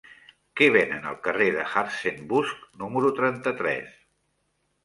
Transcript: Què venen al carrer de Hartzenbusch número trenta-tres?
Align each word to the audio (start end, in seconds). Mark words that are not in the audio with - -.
Què 0.59 0.69
venen 0.75 1.05
al 1.09 1.19
carrer 1.27 1.49
de 1.57 1.65
Hartzenbusch 1.81 2.57
número 2.85 3.15
trenta-tres? 3.21 3.97